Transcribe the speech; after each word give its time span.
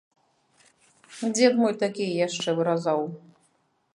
Дзед 1.33 1.53
мой 1.65 1.73
такія 1.85 2.11
яшчэ 2.27 2.49
выразаў. 2.61 2.99